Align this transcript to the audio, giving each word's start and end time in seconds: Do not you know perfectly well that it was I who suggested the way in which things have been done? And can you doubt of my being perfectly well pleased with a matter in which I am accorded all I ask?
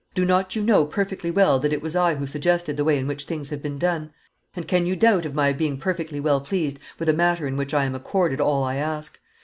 Do 0.15 0.25
not 0.25 0.55
you 0.55 0.63
know 0.63 0.87
perfectly 0.87 1.29
well 1.29 1.59
that 1.59 1.71
it 1.71 1.79
was 1.83 1.95
I 1.95 2.15
who 2.15 2.25
suggested 2.25 2.75
the 2.75 2.83
way 2.83 2.97
in 2.97 3.05
which 3.05 3.25
things 3.25 3.51
have 3.51 3.61
been 3.61 3.77
done? 3.77 4.11
And 4.55 4.67
can 4.67 4.87
you 4.87 4.95
doubt 4.95 5.27
of 5.27 5.35
my 5.35 5.53
being 5.53 5.77
perfectly 5.77 6.19
well 6.19 6.41
pleased 6.41 6.79
with 6.97 7.07
a 7.07 7.13
matter 7.13 7.45
in 7.45 7.55
which 7.55 7.71
I 7.71 7.83
am 7.85 7.93
accorded 7.93 8.41
all 8.41 8.63
I 8.63 8.77
ask? 8.77 9.19